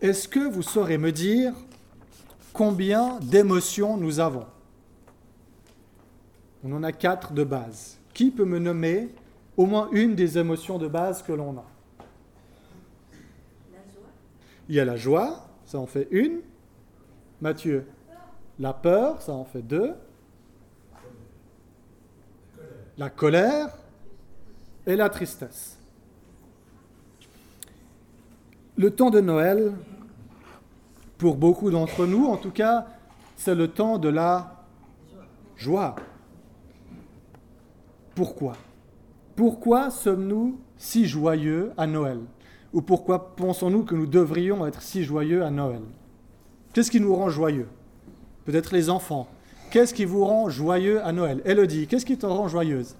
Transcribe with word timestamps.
Est-ce 0.00 0.28
que 0.28 0.40
vous 0.40 0.62
saurez 0.62 0.96
me 0.96 1.12
dire 1.12 1.52
combien 2.54 3.18
d'émotions 3.20 3.98
nous 3.98 4.18
avons? 4.18 4.46
On 6.64 6.72
en 6.72 6.82
a 6.82 6.92
quatre 6.92 7.32
de 7.32 7.44
base. 7.44 7.98
Qui 8.14 8.30
peut 8.30 8.44
me 8.44 8.58
nommer 8.58 9.08
au 9.56 9.66
moins 9.66 9.88
une 9.92 10.14
des 10.14 10.38
émotions 10.38 10.78
de 10.78 10.88
base 10.88 11.22
que 11.22 11.32
l'on 11.32 11.58
a? 11.58 11.64
Il 14.68 14.74
y 14.74 14.80
a 14.80 14.84
la 14.84 14.96
joie, 14.96 15.48
ça 15.66 15.78
en 15.78 15.86
fait 15.86 16.08
une. 16.10 16.40
Mathieu, 17.40 17.86
la 18.58 18.72
peur, 18.72 19.20
ça 19.20 19.32
en 19.32 19.44
fait 19.44 19.62
deux. 19.62 19.94
La 22.96 23.10
colère 23.10 23.76
et 24.86 24.96
la 24.96 25.08
tristesse. 25.08 25.79
Le 28.80 28.90
temps 28.90 29.10
de 29.10 29.20
Noël, 29.20 29.74
pour 31.18 31.36
beaucoup 31.36 31.70
d'entre 31.70 32.06
nous 32.06 32.24
en 32.24 32.38
tout 32.38 32.50
cas, 32.50 32.86
c'est 33.36 33.54
le 33.54 33.68
temps 33.68 33.98
de 33.98 34.08
la 34.08 34.64
joie. 35.54 35.96
Pourquoi? 38.14 38.56
Pourquoi 39.36 39.90
sommes-nous 39.90 40.58
si 40.78 41.06
joyeux 41.06 41.72
à 41.76 41.86
Noël? 41.86 42.20
Ou 42.72 42.80
pourquoi 42.80 43.36
pensons-nous 43.36 43.84
que 43.84 43.94
nous 43.94 44.06
devrions 44.06 44.66
être 44.66 44.80
si 44.80 45.04
joyeux 45.04 45.44
à 45.44 45.50
Noël? 45.50 45.82
Qu'est-ce 46.72 46.90
qui 46.90 47.02
nous 47.02 47.14
rend 47.14 47.28
joyeux? 47.28 47.68
Peut-être 48.46 48.72
les 48.72 48.88
enfants. 48.88 49.28
Qu'est-ce 49.70 49.92
qui 49.92 50.06
vous 50.06 50.24
rend 50.24 50.48
joyeux 50.48 51.04
à 51.04 51.12
Noël? 51.12 51.42
Elodie, 51.44 51.86
qu'est-ce 51.86 52.06
qui 52.06 52.16
te 52.16 52.24
rend 52.24 52.48
joyeuse? 52.48 52.96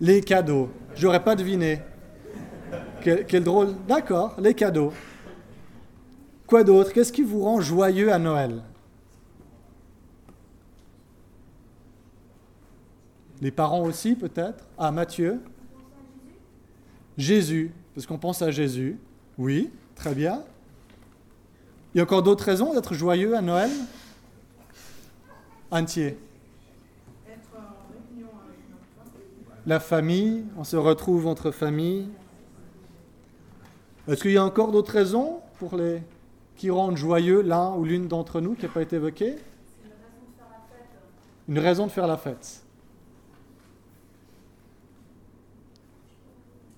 Les 0.00 0.20
cadeaux. 0.20 0.68
J'aurais 0.96 1.22
pas 1.22 1.36
deviné. 1.36 1.78
Quel, 3.02 3.42
drôle. 3.42 3.74
D'accord, 3.88 4.36
les 4.38 4.54
cadeaux. 4.54 4.92
Quoi 6.46 6.62
d'autre? 6.62 6.92
Qu'est-ce 6.92 7.12
qui 7.12 7.22
vous 7.22 7.42
rend 7.42 7.60
joyeux 7.60 8.12
à 8.12 8.18
Noël? 8.18 8.62
Les 13.40 13.50
parents 13.50 13.82
aussi, 13.82 14.14
peut-être? 14.14 14.64
Ah, 14.78 14.92
Mathieu? 14.92 15.40
Jésus, 17.18 17.72
parce 17.94 18.06
qu'on 18.06 18.18
pense 18.18 18.40
à 18.40 18.50
Jésus. 18.50 18.98
Oui, 19.36 19.70
très 19.96 20.14
bien. 20.14 20.44
Il 21.94 21.98
y 21.98 22.00
a 22.00 22.04
encore 22.04 22.22
d'autres 22.22 22.44
raisons 22.44 22.72
d'être 22.72 22.94
joyeux 22.94 23.36
à 23.36 23.42
Noël? 23.42 23.70
Entier. 25.70 26.16
La 29.66 29.80
famille, 29.80 30.44
on 30.56 30.64
se 30.64 30.76
retrouve 30.76 31.26
entre 31.26 31.50
familles. 31.50 32.08
Est-ce 34.08 34.22
qu'il 34.22 34.32
y 34.32 34.36
a 34.36 34.44
encore 34.44 34.72
d'autres 34.72 34.92
raisons 34.92 35.40
pour 35.58 35.76
les 35.76 36.02
qui 36.56 36.70
rendent 36.70 36.96
joyeux 36.96 37.40
l'un 37.40 37.72
ou 37.74 37.84
l'une 37.84 38.08
d'entre 38.08 38.40
nous 38.40 38.54
qui 38.54 38.66
n'a 38.66 38.72
pas 38.72 38.82
été 38.82 38.96
évoquée? 38.96 39.36
Une 41.48 41.58
raison 41.58 41.86
de 41.86 41.90
faire 41.90 42.06
la 42.06 42.16
fête. 42.16 42.62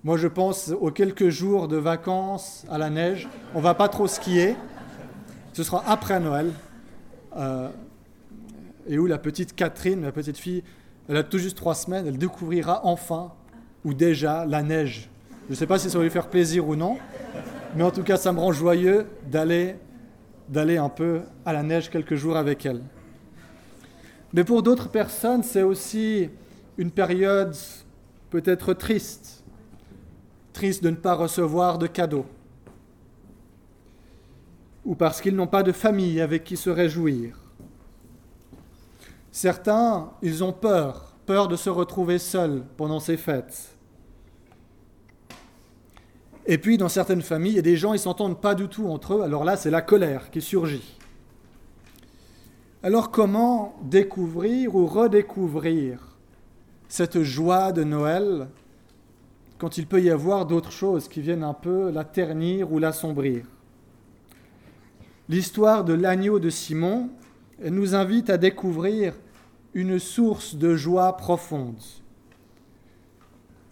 Moi, 0.03 0.17
je 0.17 0.27
pense 0.27 0.69
aux 0.69 0.91
quelques 0.91 1.29
jours 1.29 1.67
de 1.67 1.77
vacances 1.77 2.63
à 2.69 2.77
la 2.77 2.91
neige. 2.91 3.27
On 3.55 3.59
va 3.59 3.73
pas 3.73 3.89
trop 3.89 4.05
skier. 4.05 4.55
Ce 5.53 5.63
sera 5.63 5.83
après 5.87 6.19
Noël. 6.19 6.51
Euh, 7.35 7.69
et 8.87 8.99
où 8.99 9.07
la 9.07 9.17
petite 9.17 9.55
Catherine, 9.55 10.03
la 10.03 10.11
petite 10.11 10.37
fille, 10.37 10.63
elle 11.09 11.17
a 11.17 11.23
tout 11.23 11.39
juste 11.39 11.57
trois 11.57 11.75
semaines, 11.75 12.05
elle 12.05 12.17
découvrira 12.17 12.81
enfin, 12.85 13.33
ou 13.83 13.93
déjà, 13.93 14.45
la 14.45 14.61
neige. 14.61 15.09
Je 15.45 15.51
ne 15.51 15.55
sais 15.55 15.67
pas 15.67 15.77
si 15.77 15.91
ça 15.91 15.99
va 15.99 16.03
lui 16.03 16.09
faire 16.09 16.27
plaisir 16.27 16.67
ou 16.67 16.75
non, 16.75 16.97
mais 17.75 17.83
en 17.83 17.91
tout 17.91 18.01
cas, 18.01 18.17
ça 18.17 18.33
me 18.33 18.39
rend 18.39 18.51
joyeux 18.51 19.05
d'aller, 19.29 19.75
d'aller 20.49 20.77
un 20.77 20.89
peu 20.89 21.21
à 21.45 21.53
la 21.53 21.61
neige 21.61 21.91
quelques 21.91 22.15
jours 22.15 22.35
avec 22.35 22.65
elle. 22.65 22.81
Mais 24.33 24.43
pour 24.43 24.63
d'autres 24.63 24.89
personnes, 24.89 25.43
c'est 25.43 25.61
aussi 25.61 26.31
une 26.79 26.89
période 26.89 27.55
peut-être 28.31 28.73
triste, 28.73 29.43
triste 30.51 30.83
de 30.83 30.89
ne 30.89 30.95
pas 30.95 31.13
recevoir 31.13 31.77
de 31.77 31.85
cadeaux, 31.85 32.25
ou 34.83 34.95
parce 34.95 35.21
qu'ils 35.21 35.35
n'ont 35.35 35.45
pas 35.45 35.61
de 35.61 35.71
famille 35.71 36.21
avec 36.21 36.43
qui 36.43 36.57
se 36.57 36.71
réjouir. 36.71 37.37
Certains, 39.31 40.09
ils 40.23 40.43
ont 40.43 40.53
peur, 40.53 41.13
peur 41.27 41.47
de 41.47 41.55
se 41.55 41.69
retrouver 41.69 42.17
seuls 42.17 42.63
pendant 42.77 42.99
ces 42.99 43.17
fêtes. 43.17 43.74
Et 46.47 46.57
puis, 46.57 46.77
dans 46.77 46.89
certaines 46.89 47.21
familles, 47.21 47.53
il 47.53 47.55
y 47.55 47.59
a 47.59 47.63
des 47.63 47.77
gens, 47.77 47.93
ils 47.93 47.99
s'entendent 47.99 48.39
pas 48.39 48.53
du 48.53 48.67
tout 48.67 48.87
entre 48.87 49.15
eux. 49.15 49.21
Alors 49.21 49.43
là, 49.43 49.57
c'est 49.57 49.71
la 49.71 49.81
colère 49.81 50.29
qui 50.29 50.41
surgit. 50.41 50.97
Alors, 52.83 53.09
comment 53.09 53.75
découvrir 53.81 54.75
ou 54.75 54.85
redécouvrir 54.85 56.17
cette 56.87 57.23
joie 57.23 57.71
de 57.71 57.83
Noël 57.83 58.47
quand 59.57 59.77
il 59.77 59.87
peut 59.87 60.01
y 60.01 60.11
avoir 60.11 60.45
d'autres 60.45 60.71
choses 60.71 61.07
qui 61.07 61.21
viennent 61.21 61.43
un 61.43 61.55
peu 61.55 61.89
la 61.89 62.03
ternir 62.03 62.71
ou 62.71 62.77
l'assombrir? 62.77 63.45
L'histoire 65.27 65.83
de 65.83 65.93
l'agneau 65.93 66.37
de 66.37 66.51
Simon 66.51 67.09
nous 67.63 67.95
invite 67.95 68.29
à 68.29 68.37
découvrir 68.37 69.15
une 69.73 69.97
source 69.97 70.55
de 70.55 70.75
joie 70.75 71.17
profonde. 71.17 71.81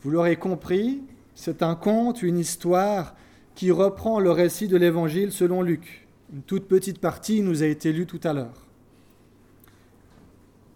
Vous 0.01 0.09
l'aurez 0.09 0.37
compris, 0.37 1.03
c'est 1.35 1.63
un 1.63 1.75
conte, 1.75 2.21
une 2.21 2.37
histoire 2.37 3.15
qui 3.55 3.71
reprend 3.71 4.19
le 4.19 4.31
récit 4.31 4.67
de 4.67 4.77
l'Évangile 4.77 5.31
selon 5.31 5.61
Luc. 5.61 6.07
Une 6.33 6.41
toute 6.41 6.67
petite 6.67 6.99
partie 6.99 7.41
nous 7.41 7.63
a 7.63 7.67
été 7.67 7.91
lue 7.93 8.05
tout 8.07 8.19
à 8.23 8.33
l'heure. 8.33 8.67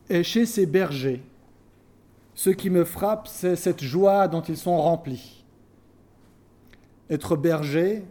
Et 0.09 0.23
chez 0.23 0.45
ces 0.45 0.65
bergers, 0.65 1.21
ce 2.33 2.49
qui 2.49 2.69
me 2.69 2.83
frappe, 2.83 3.27
c'est 3.27 3.55
cette 3.55 3.83
joie 3.83 4.27
dont 4.27 4.41
ils 4.41 4.57
sont 4.57 4.77
remplis. 4.77 5.43
Être 7.09 7.35
berger, 7.35 8.03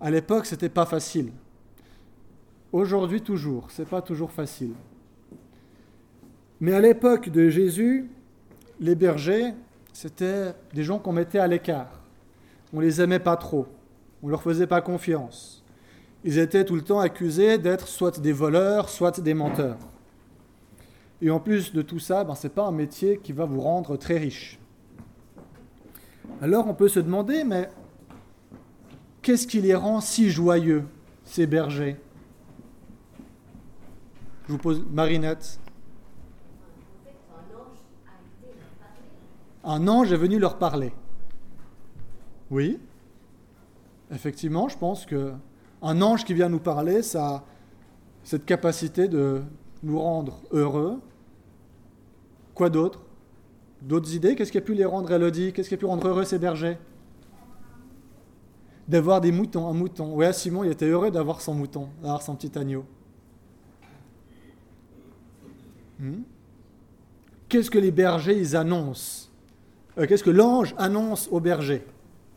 à 0.00 0.10
l'époque, 0.10 0.46
ce 0.46 0.54
n'était 0.54 0.68
pas 0.68 0.86
facile. 0.86 1.30
Aujourd'hui, 2.72 3.20
toujours, 3.20 3.70
ce 3.70 3.82
n'est 3.82 3.88
pas 3.88 4.00
toujours 4.00 4.32
facile. 4.32 4.72
Mais 6.60 6.72
à 6.72 6.80
l'époque 6.80 7.28
de 7.28 7.48
Jésus, 7.50 8.08
les 8.80 8.94
bergers, 8.94 9.52
c'était 9.92 10.54
des 10.72 10.84
gens 10.84 10.98
qu'on 10.98 11.12
mettait 11.12 11.38
à 11.38 11.46
l'écart. 11.46 12.00
On 12.72 12.80
les 12.80 13.00
aimait 13.00 13.18
pas 13.18 13.36
trop. 13.36 13.66
On 14.22 14.28
leur 14.28 14.42
faisait 14.42 14.66
pas 14.66 14.80
confiance. 14.80 15.62
Ils 16.24 16.38
étaient 16.38 16.64
tout 16.64 16.76
le 16.76 16.82
temps 16.82 17.00
accusés 17.00 17.58
d'être 17.58 17.88
soit 17.88 18.20
des 18.20 18.32
voleurs, 18.32 18.88
soit 18.88 19.20
des 19.20 19.34
menteurs. 19.34 19.78
Et 21.20 21.30
en 21.30 21.40
plus 21.40 21.72
de 21.72 21.82
tout 21.82 21.98
ça, 21.98 22.24
ben, 22.24 22.34
ce 22.34 22.46
n'est 22.46 22.52
pas 22.52 22.66
un 22.66 22.72
métier 22.72 23.18
qui 23.18 23.32
va 23.32 23.44
vous 23.44 23.60
rendre 23.60 23.96
très 23.96 24.18
riche. 24.18 24.58
Alors 26.40 26.66
on 26.66 26.74
peut 26.74 26.88
se 26.88 27.00
demander, 27.00 27.44
mais 27.44 27.68
qu'est-ce 29.20 29.46
qui 29.46 29.60
les 29.60 29.74
rend 29.74 30.00
si 30.00 30.30
joyeux, 30.30 30.84
ces 31.24 31.46
bergers? 31.46 31.96
Je 34.46 34.52
vous 34.52 34.58
pose 34.58 34.84
Marinette. 34.90 35.60
Un 39.64 39.88
ange 39.88 40.12
est 40.12 40.16
venu 40.16 40.38
leur 40.38 40.58
parler. 40.58 40.92
Oui, 42.50 42.78
effectivement, 44.10 44.68
je 44.68 44.76
pense 44.76 45.06
que 45.06 45.32
un 45.80 46.00
ange 46.02 46.24
qui 46.24 46.34
vient 46.34 46.48
nous 46.48 46.60
parler, 46.60 47.02
ça 47.02 47.26
a 47.26 47.44
cette 48.24 48.44
capacité 48.44 49.08
de 49.08 49.42
nous 49.82 49.98
rendre 49.98 50.42
heureux. 50.52 51.00
Quoi 52.54 52.70
d'autre? 52.70 53.04
D'autres 53.80 54.14
idées? 54.14 54.36
Qu'est-ce 54.36 54.52
qui 54.52 54.58
a 54.58 54.62
pu 54.62 54.74
les 54.74 54.84
rendre, 54.84 55.10
Elodie? 55.10 55.52
Qu'est-ce 55.52 55.68
qui 55.68 55.74
a 55.74 55.78
pu 55.78 55.86
rendre 55.86 56.06
heureux 56.06 56.24
ces 56.24 56.38
bergers? 56.38 56.78
D'avoir 58.86 59.20
des 59.20 59.32
moutons, 59.32 59.66
un 59.68 59.72
mouton. 59.72 60.14
Oui, 60.14 60.26
Simon, 60.32 60.62
il 60.64 60.70
était 60.70 60.86
heureux 60.86 61.10
d'avoir 61.10 61.40
son 61.40 61.54
mouton, 61.54 61.88
d'avoir 62.00 62.22
son 62.22 62.36
petit 62.36 62.56
agneau. 62.56 62.84
Hmm? 65.98 66.22
Qu'est-ce 67.48 67.70
que 67.70 67.78
les 67.78 67.90
bergers, 67.90 68.38
ils 68.38 68.56
annoncent? 68.56 69.31
Euh, 69.98 70.06
qu'est-ce 70.06 70.24
que 70.24 70.30
l'ange 70.30 70.74
annonce 70.78 71.28
au 71.30 71.40
berger, 71.40 71.84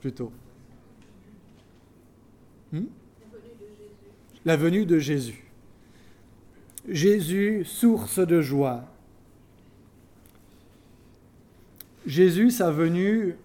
plutôt 0.02 0.32
hmm? 2.72 2.86
La 4.44 4.58
venue 4.58 4.86
de 4.86 5.00
Jésus. 5.00 5.44
Jésus, 6.88 7.64
source 7.66 8.20
de 8.20 8.42
joie. 8.42 8.84
Jésus, 12.06 12.52
sa 12.52 12.70
venue, 12.70 13.36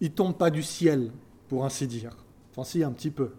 il 0.00 0.12
tombe 0.12 0.36
pas 0.36 0.50
du 0.50 0.62
ciel, 0.62 1.10
pour 1.48 1.64
ainsi 1.64 1.86
dire. 1.86 2.14
Enfin, 2.50 2.64
si, 2.64 2.82
un 2.84 2.92
petit 2.92 3.10
peu. 3.10 3.30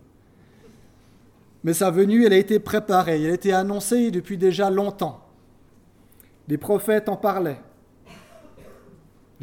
Mais 1.64 1.74
sa 1.74 1.92
venue, 1.92 2.26
elle 2.26 2.34
a 2.34 2.38
été 2.38 2.60
préparée, 2.60 3.22
elle 3.22 3.32
a 3.32 3.34
été 3.34 3.54
annoncée 3.54 4.10
depuis 4.10 4.38
déjà 4.38 4.70
longtemps. 4.70 5.24
Les 6.48 6.58
prophètes 6.58 7.08
en 7.08 7.16
parlaient. 7.16 7.62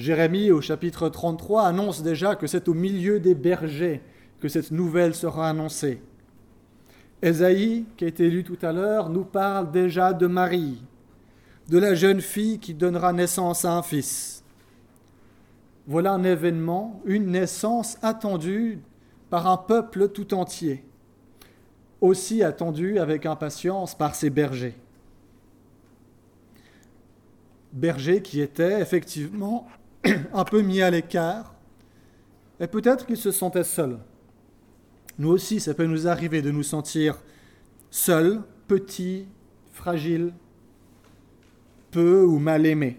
Jérémie 0.01 0.51
au 0.51 0.63
chapitre 0.63 1.11
33 1.11 1.67
annonce 1.67 2.03
déjà 2.03 2.35
que 2.35 2.47
c'est 2.47 2.69
au 2.69 2.75
milieu 2.75 3.21
des 3.21 3.35
bergers 3.35 4.01
que 4.41 4.49
cette 4.49 4.71
nouvelle 4.71 5.15
sera 5.15 5.51
annoncée. 5.51 6.01
Ésaïe, 7.21 7.85
qui 7.99 8.07
a 8.07 8.09
été 8.09 8.31
lu 8.31 8.43
tout 8.43 8.57
à 8.63 8.73
l'heure, 8.73 9.11
nous 9.11 9.25
parle 9.25 9.71
déjà 9.71 10.15
de 10.15 10.27
Marie, 10.27 10.83
de 11.69 11.77
la 11.77 11.95
jeune 11.95 12.23
fille 12.23 12.59
qui 12.59 12.73
donnera 12.73 13.13
naissance 13.13 13.67
à 13.67 13.75
un 13.75 13.83
fils. 13.83 14.43
Voilà 15.87 16.13
un 16.13 16.25
événement, 16.25 17.03
une 17.05 17.27
naissance 17.27 17.99
attendue 18.01 18.79
par 19.29 19.49
un 19.49 19.59
peuple 19.59 20.09
tout 20.09 20.33
entier, 20.33 20.83
aussi 22.01 22.43
attendue 22.43 22.99
avec 22.99 23.27
impatience 23.27 23.95
par 23.95 24.15
ses 24.15 24.31
bergers. 24.31 24.79
Bergers 27.75 28.23
qui 28.23 28.41
étaient 28.41 28.81
effectivement 28.81 29.69
un 30.33 30.45
peu 30.45 30.63
mis 30.63 30.83
à 30.83 30.91
l'écart, 30.91 31.55
et 32.59 32.67
peut-être 32.67 33.07
qu'ils 33.07 33.17
se 33.17 33.31
sentaient 33.31 33.65
seuls. 33.65 33.99
Nous 35.19 35.31
aussi, 35.31 35.61
ça 35.61 35.75
peut 35.75 35.87
nous 35.87 36.09
arriver 36.09 36.43
de 36.43 36.51
nous 36.51 36.63
sentir 36.63 37.19
seuls, 37.91 38.43
petits, 38.69 39.27
fragiles, 39.73 40.33
peu 41.91 42.23
ou 42.23 42.39
mal 42.39 42.67
aimés. 42.67 42.99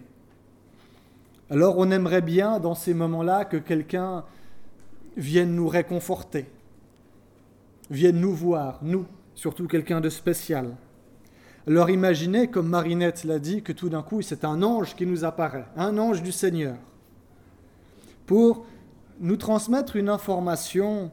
Alors 1.50 1.78
on 1.78 1.90
aimerait 1.90 2.22
bien 2.22 2.58
dans 2.58 2.74
ces 2.74 2.94
moments-là 2.94 3.44
que 3.44 3.56
quelqu'un 3.56 4.24
vienne 5.16 5.54
nous 5.54 5.68
réconforter, 5.68 6.46
vienne 7.90 8.20
nous 8.20 8.34
voir, 8.34 8.78
nous, 8.82 9.04
surtout 9.34 9.66
quelqu'un 9.66 10.00
de 10.00 10.08
spécial. 10.08 10.76
Alors 11.66 11.90
imaginez, 11.90 12.48
comme 12.48 12.68
Marinette 12.68 13.24
l'a 13.24 13.38
dit, 13.38 13.62
que 13.62 13.72
tout 13.72 13.88
d'un 13.88 14.02
coup 14.02 14.22
c'est 14.22 14.44
un 14.44 14.62
ange 14.62 14.96
qui 14.96 15.06
nous 15.06 15.24
apparaît, 15.24 15.66
un 15.76 15.98
ange 15.98 16.22
du 16.22 16.32
Seigneur, 16.32 16.76
pour 18.26 18.66
nous 19.20 19.36
transmettre 19.36 19.96
une 19.96 20.08
information 20.08 21.10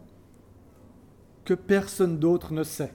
que 1.45 1.53
personne 1.53 2.19
d'autre 2.19 2.53
ne 2.53 2.63
sait. 2.63 2.93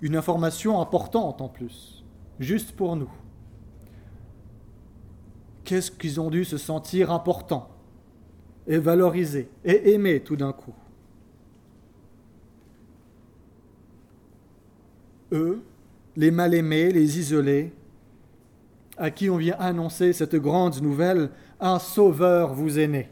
Une 0.00 0.16
information 0.16 0.80
importante 0.80 1.40
en 1.40 1.48
plus, 1.48 2.04
juste 2.38 2.72
pour 2.72 2.96
nous. 2.96 3.10
Qu'est-ce 5.64 5.90
qu'ils 5.90 6.20
ont 6.20 6.30
dû 6.30 6.44
se 6.44 6.56
sentir 6.56 7.12
importants 7.12 7.68
et 8.66 8.78
valorisés 8.78 9.48
et 9.64 9.92
aimés 9.92 10.20
tout 10.20 10.36
d'un 10.36 10.52
coup? 10.52 10.74
Eux, 15.32 15.62
les 16.16 16.30
mal-aimés, 16.30 16.90
les 16.90 17.18
isolés, 17.18 17.72
à 18.96 19.10
qui 19.10 19.30
on 19.30 19.36
vient 19.36 19.56
annoncer 19.58 20.12
cette 20.12 20.36
grande 20.36 20.80
nouvelle, 20.82 21.30
un 21.60 21.78
sauveur 21.78 22.54
vous 22.54 22.78
est 22.78 22.86
né. 22.86 23.08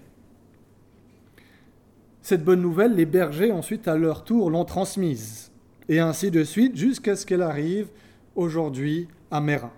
Cette 2.22 2.44
bonne 2.44 2.60
nouvelle, 2.60 2.94
les 2.94 3.06
bergers 3.06 3.52
ensuite 3.52 3.88
à 3.88 3.96
leur 3.96 4.24
tour 4.24 4.50
l'ont 4.50 4.64
transmise, 4.64 5.50
et 5.88 6.00
ainsi 6.00 6.30
de 6.30 6.44
suite 6.44 6.76
jusqu'à 6.76 7.16
ce 7.16 7.24
qu'elle 7.24 7.42
arrive 7.42 7.88
aujourd'hui 8.34 9.08
à 9.30 9.40
Mérin. 9.40 9.72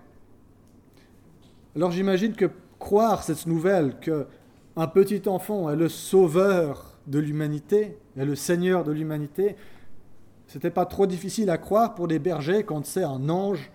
Alors 1.75 1.91
j'imagine 1.91 2.33
que 2.33 2.49
croire 2.79 3.23
cette 3.23 3.47
nouvelle 3.47 3.97
que 3.99 4.25
un 4.75 4.87
petit 4.87 5.27
enfant 5.27 5.69
est 5.69 5.75
le 5.75 5.89
sauveur 5.89 6.97
de 7.07 7.19
l'humanité, 7.19 7.97
est 8.17 8.25
le 8.25 8.35
seigneur 8.35 8.83
de 8.83 8.91
l'humanité, 8.91 9.55
c'était 10.47 10.69
pas 10.69 10.85
trop 10.85 11.07
difficile 11.07 11.49
à 11.49 11.57
croire 11.57 11.95
pour 11.95 12.07
les 12.07 12.19
bergers 12.19 12.63
quand 12.63 12.85
c'est 12.85 13.03
un 13.03 13.29
ange, 13.29 13.71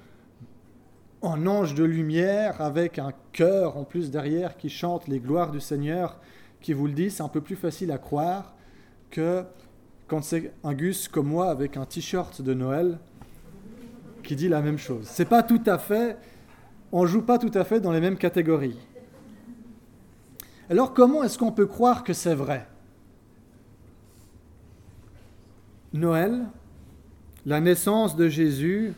un 1.23 1.47
ange 1.47 1.75
de 1.75 1.85
lumière 1.85 2.61
avec 2.61 2.99
un 2.99 3.13
cœur 3.33 3.77
en 3.77 3.85
plus 3.85 4.11
derrière 4.11 4.57
qui 4.57 4.69
chante 4.69 5.09
les 5.09 5.19
gloires 5.19 5.51
du 5.51 5.61
Seigneur, 5.61 6.21
qui 6.61 6.73
vous 6.73 6.87
le 6.87 6.93
dit, 6.93 7.11
c'est 7.11 7.23
un 7.23 7.29
peu 7.29 7.41
plus 7.41 7.57
facile 7.57 7.91
à 7.91 7.99
croire 7.99 8.55
que 9.11 9.45
quand 10.09 10.23
c'est 10.23 10.53
un 10.63 10.75
Gus 10.75 11.09
comme 11.09 11.29
moi 11.29 11.51
avec 11.51 11.77
un 11.77 11.85
t-shirt 11.85 12.43
de 12.43 12.55
Noël 12.55 12.99
qui 14.23 14.37
dit 14.37 14.49
la 14.49 14.61
même 14.61 14.79
chose. 14.79 15.07
C'est 15.07 15.25
pas 15.25 15.43
tout 15.43 15.63
à 15.67 15.79
fait, 15.79 16.17
on 16.93 17.07
joue 17.07 17.23
pas 17.23 17.39
tout 17.39 17.53
à 17.55 17.65
fait 17.65 17.81
dans 17.81 17.93
les 17.93 18.01
mêmes 18.01 18.19
catégories. 18.19 18.79
Alors 20.69 20.95
comment 20.95 21.23
est-ce 21.23 21.39
qu'on 21.39 21.53
peut 21.53 21.67
croire 21.67 22.05
que 22.05 22.13
c'est 22.13 22.35
vrai? 22.35 22.67
Noël, 25.93 26.47
la 27.47 27.61
naissance 27.61 28.17
de 28.17 28.29
Jésus, 28.29 28.93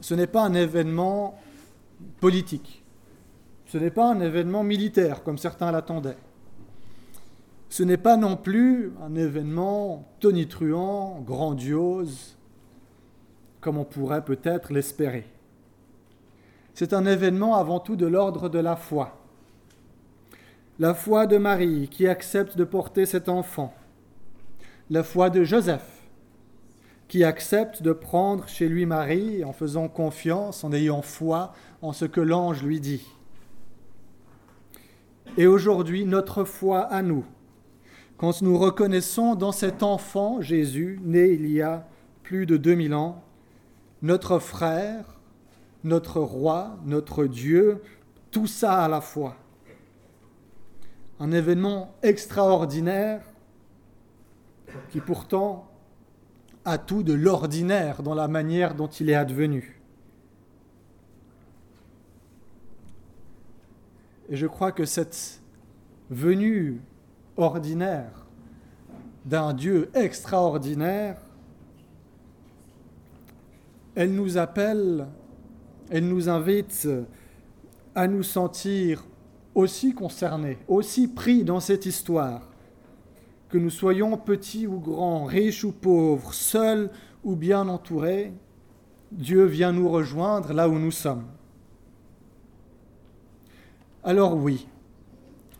ce 0.00 0.14
n'est 0.14 0.26
pas 0.26 0.42
un 0.42 0.54
événement 0.54 1.38
politique. 2.20 2.82
Ce 3.66 3.78
n'est 3.78 3.90
pas 3.90 4.10
un 4.10 4.20
événement 4.20 4.64
militaire 4.64 5.22
comme 5.22 5.38
certains 5.38 5.70
l'attendaient 5.70 6.16
ce 7.70 7.84
n'est 7.84 7.96
pas 7.96 8.16
non 8.16 8.36
plus 8.36 8.92
un 9.00 9.14
événement 9.14 10.04
tonitruant, 10.18 11.20
grandiose, 11.24 12.36
comme 13.60 13.78
on 13.78 13.84
pourrait 13.84 14.24
peut-être 14.24 14.72
l'espérer. 14.72 15.24
C'est 16.74 16.92
un 16.92 17.06
événement 17.06 17.56
avant 17.56 17.78
tout 17.78 17.94
de 17.94 18.06
l'ordre 18.06 18.48
de 18.48 18.58
la 18.58 18.74
foi. 18.74 19.20
La 20.80 20.94
foi 20.94 21.26
de 21.26 21.36
Marie 21.36 21.88
qui 21.88 22.08
accepte 22.08 22.56
de 22.56 22.64
porter 22.64 23.06
cet 23.06 23.28
enfant. 23.28 23.72
La 24.88 25.04
foi 25.04 25.30
de 25.30 25.44
Joseph 25.44 25.99
qui 27.10 27.24
accepte 27.24 27.82
de 27.82 27.92
prendre 27.92 28.46
chez 28.46 28.68
lui 28.68 28.86
Marie 28.86 29.44
en 29.44 29.52
faisant 29.52 29.88
confiance, 29.88 30.62
en 30.62 30.72
ayant 30.72 31.02
foi 31.02 31.52
en 31.82 31.92
ce 31.92 32.04
que 32.04 32.20
l'ange 32.20 32.62
lui 32.62 32.78
dit. 32.78 33.04
Et 35.36 35.48
aujourd'hui, 35.48 36.04
notre 36.04 36.44
foi 36.44 36.82
à 36.82 37.02
nous, 37.02 37.24
quand 38.16 38.42
nous 38.42 38.56
reconnaissons 38.56 39.34
dans 39.34 39.50
cet 39.50 39.82
enfant 39.82 40.40
Jésus, 40.40 41.00
né 41.02 41.30
il 41.30 41.50
y 41.50 41.60
a 41.60 41.88
plus 42.22 42.46
de 42.46 42.56
2000 42.56 42.94
ans, 42.94 43.24
notre 44.02 44.38
frère, 44.38 45.18
notre 45.82 46.20
roi, 46.20 46.78
notre 46.84 47.24
Dieu, 47.24 47.82
tout 48.30 48.46
ça 48.46 48.84
à 48.84 48.88
la 48.88 49.00
fois. 49.00 49.34
Un 51.18 51.32
événement 51.32 51.92
extraordinaire 52.04 53.22
qui 54.90 55.00
pourtant 55.00 55.69
a 56.64 56.78
tout 56.78 57.02
de 57.02 57.12
l'ordinaire 57.12 58.02
dans 58.02 58.14
la 58.14 58.28
manière 58.28 58.74
dont 58.74 58.86
il 58.86 59.10
est 59.10 59.14
advenu. 59.14 59.80
Et 64.28 64.36
je 64.36 64.46
crois 64.46 64.70
que 64.70 64.84
cette 64.84 65.40
venue 66.10 66.80
ordinaire 67.36 68.26
d'un 69.24 69.52
Dieu 69.52 69.90
extraordinaire, 69.94 71.16
elle 73.94 74.14
nous 74.14 74.38
appelle, 74.38 75.06
elle 75.90 76.08
nous 76.08 76.28
invite 76.28 76.88
à 77.94 78.06
nous 78.06 78.22
sentir 78.22 79.04
aussi 79.54 79.94
concernés, 79.94 80.58
aussi 80.68 81.08
pris 81.08 81.42
dans 81.42 81.60
cette 81.60 81.86
histoire, 81.86 82.49
que 83.50 83.58
nous 83.58 83.70
soyons 83.70 84.16
petits 84.16 84.66
ou 84.66 84.78
grands, 84.78 85.24
riches 85.24 85.64
ou 85.64 85.72
pauvres, 85.72 86.32
seuls 86.32 86.90
ou 87.24 87.34
bien 87.34 87.68
entourés, 87.68 88.32
Dieu 89.12 89.44
vient 89.44 89.72
nous 89.72 89.88
rejoindre 89.88 90.52
là 90.52 90.68
où 90.68 90.78
nous 90.78 90.92
sommes. 90.92 91.24
Alors 94.04 94.36
oui, 94.36 94.68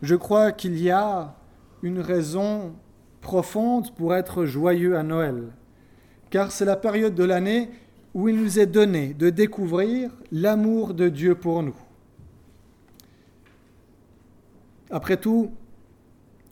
je 0.01 0.15
crois 0.15 0.51
qu'il 0.51 0.81
y 0.81 0.89
a 0.89 1.35
une 1.83 1.99
raison 1.99 2.73
profonde 3.19 3.93
pour 3.93 4.15
être 4.15 4.45
joyeux 4.45 4.97
à 4.97 5.03
Noël, 5.03 5.49
car 6.29 6.51
c'est 6.51 6.65
la 6.65 6.77
période 6.77 7.13
de 7.13 7.23
l'année 7.23 7.69
où 8.13 8.29
il 8.29 8.37
nous 8.37 8.59
est 8.59 8.65
donné 8.65 9.13
de 9.13 9.29
découvrir 9.29 10.11
l'amour 10.31 10.93
de 10.93 11.09
Dieu 11.09 11.35
pour 11.35 11.61
nous. 11.61 11.75
Après 14.89 15.17
tout, 15.17 15.51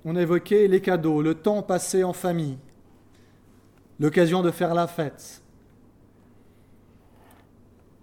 on 0.06 0.15
évoquait 0.15 0.68
les 0.68 0.82
cadeaux, 0.82 1.22
le 1.22 1.36
temps 1.36 1.62
passé 1.62 2.03
en 2.03 2.13
famille, 2.13 2.58
l'occasion 4.00 4.41
de 4.41 4.51
faire 4.51 4.74
la 4.74 4.88
fête. 4.88 5.41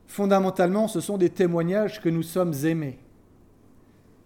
Fondamentalement, 0.06 0.88
ce 0.88 1.00
sont 1.00 1.18
des 1.18 1.30
témoignages 1.30 2.00
que 2.00 2.08
nous 2.08 2.22
sommes 2.22 2.54
aimés, 2.64 2.98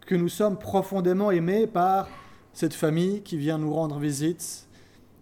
que 0.07 0.15
nous 0.15 0.29
sommes 0.29 0.59
profondément 0.59 1.31
aimés 1.31 1.67
par 1.67 2.09
cette 2.53 2.75
famille 2.75 3.23
qui 3.23 3.37
vient 3.37 3.59
nous 3.59 3.73
rendre 3.73 3.99
visite, 3.99 4.67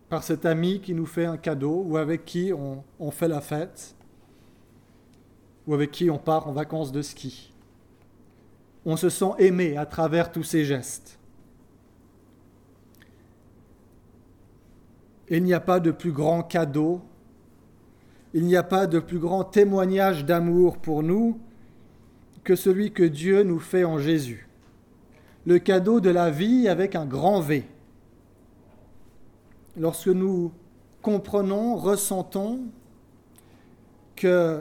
par 0.08 0.22
cet 0.22 0.46
ami 0.46 0.80
qui 0.80 0.94
nous 0.94 1.06
fait 1.06 1.26
un 1.26 1.36
cadeau 1.36 1.84
ou 1.86 1.96
avec 1.96 2.24
qui 2.24 2.52
on, 2.52 3.10
fait 3.10 3.28
la 3.28 3.40
fête, 3.40 3.94
ou 5.66 5.74
avec 5.74 5.90
qui 5.90 6.10
on 6.10 6.18
part 6.18 6.48
en 6.48 6.52
vacances 6.52 6.92
de 6.92 7.02
ski. 7.02 7.52
On 8.86 8.96
se 8.96 9.10
sent 9.10 9.32
aimé 9.38 9.76
à 9.76 9.84
travers 9.84 10.32
tous 10.32 10.42
ces 10.42 10.64
gestes. 10.64 11.17
Il 15.30 15.44
n'y 15.44 15.54
a 15.54 15.60
pas 15.60 15.80
de 15.80 15.90
plus 15.90 16.12
grand 16.12 16.42
cadeau, 16.42 17.00
il 18.34 18.44
n'y 18.44 18.56
a 18.56 18.62
pas 18.62 18.86
de 18.86 18.98
plus 18.98 19.18
grand 19.18 19.44
témoignage 19.44 20.24
d'amour 20.24 20.78
pour 20.78 21.02
nous 21.02 21.38
que 22.44 22.56
celui 22.56 22.92
que 22.92 23.02
Dieu 23.02 23.42
nous 23.42 23.58
fait 23.58 23.84
en 23.84 23.98
Jésus 23.98 24.48
le 25.48 25.58
cadeau 25.58 26.00
de 26.00 26.10
la 26.10 26.30
vie 26.30 26.68
avec 26.68 26.94
un 26.94 27.06
grand 27.06 27.40
V. 27.40 27.64
lorsque 29.78 30.08
nous 30.08 30.52
comprenons, 31.00 31.76
ressentons 31.76 32.66
que 34.14 34.60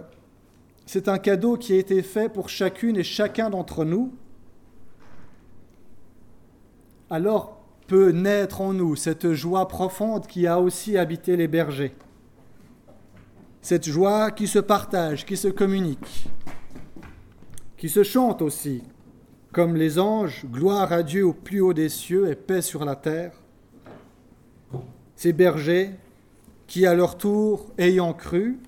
c'est 0.86 1.10
un 1.10 1.18
cadeau 1.18 1.58
qui 1.58 1.74
a 1.74 1.76
été 1.76 2.02
fait 2.04 2.30
pour 2.30 2.48
chacune 2.48 2.96
et 2.96 3.04
chacun 3.04 3.50
d'entre 3.50 3.84
nous, 3.84 4.14
alors 7.10 7.57
peut 7.88 8.12
naître 8.12 8.62
en 8.62 8.74
nous 8.74 8.96
cette 8.96 9.32
joie 9.34 9.68
profonde 9.68 10.28
qui 10.28 10.46
a 10.46 10.60
aussi 10.60 10.98
habité 10.98 11.38
les 11.38 11.48
bergers. 11.48 11.96
Cette 13.62 13.88
joie 13.88 14.32
qui 14.32 14.48
se 14.48 14.60
partage, 14.60 15.26
qui 15.26 15.38
se 15.38 15.48
communique, 15.48 16.28
qui 17.78 17.90
se 17.90 18.04
chante 18.04 18.42
aussi, 18.42 18.84
comme 19.52 19.76
les 19.76 20.00
anges, 20.00 20.46
gloire 20.46 20.92
à 20.92 21.02
Dieu 21.02 21.26
au 21.26 21.34
plus 21.34 21.62
haut 21.62 21.74
des 21.74 21.90
cieux 21.90 22.30
et 22.30 22.36
paix 22.36 22.62
sur 22.62 22.86
la 22.86 22.96
terre. 22.96 23.32
Ces 25.16 25.34
bergers 25.34 25.92
qui, 26.68 26.86
à 26.86 26.94
leur 26.94 27.18
tour, 27.18 27.72
ayant 27.78 28.14
cru, 28.14 28.60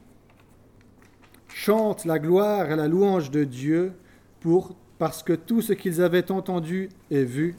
chantent 1.47 2.05
la 2.05 2.19
gloire 2.19 2.71
et 2.71 2.75
la 2.75 2.87
louange 2.87 3.31
de 3.31 3.43
Dieu 3.43 3.91
pour, 4.39 4.75
parce 4.97 5.23
que 5.23 5.33
tout 5.33 5.61
ce 5.61 5.73
qu'ils 5.73 6.01
avaient 6.01 6.31
entendu 6.31 6.89
et 7.11 7.23
vu, 7.23 7.55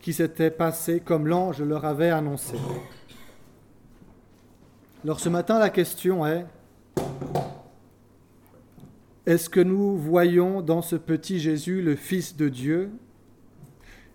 qui 0.00 0.12
s'était 0.12 0.50
passé 0.50 1.00
comme 1.00 1.26
l'ange 1.26 1.62
leur 1.62 1.84
avait 1.84 2.10
annoncé. 2.10 2.56
Alors 5.04 5.20
ce 5.20 5.28
matin, 5.28 5.58
la 5.58 5.70
question 5.70 6.26
est, 6.26 6.46
est-ce 9.26 9.48
que 9.48 9.60
nous 9.60 9.96
voyons 9.96 10.62
dans 10.62 10.82
ce 10.82 10.96
petit 10.96 11.38
Jésus 11.38 11.82
le 11.82 11.96
Fils 11.96 12.36
de 12.36 12.48
Dieu? 12.48 12.90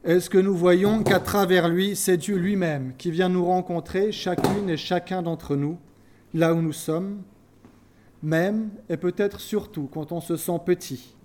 Est-ce 0.04 0.30
que 0.30 0.38
nous 0.38 0.56
voyons 0.56 1.04
qu'à 1.04 1.20
travers 1.20 1.68
lui, 1.68 1.96
c'est 1.96 2.18
Dieu 2.18 2.38
lui-même 2.38 2.94
qui 2.98 3.10
vient 3.10 3.30
nous 3.30 3.46
rencontrer, 3.46 4.12
chacune 4.12 4.70
et 4.70 4.78
chacun 4.78 5.24
d'entre 5.24 5.56
nous, 5.56 5.80
là 6.34 6.54
où 6.54 6.62
nous 6.62 6.74
sommes, 6.74 7.24
même 8.22 8.70
et 8.90 8.98
peut-être 8.98 9.40
surtout 9.40 9.88
quand 9.92 10.12
on 10.12 10.22
se 10.22 10.36
sent 10.36 10.60
petit, 10.66 11.16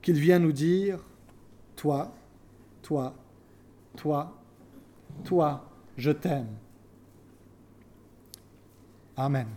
qu'il 0.00 0.18
vient 0.18 0.38
nous 0.38 0.52
dire, 0.52 1.00
toi, 1.74 2.14
toi, 2.82 3.14
toi, 3.96 4.32
toi, 5.24 5.64
je 5.96 6.10
t'aime. 6.10 6.48
Amen. 9.16 9.48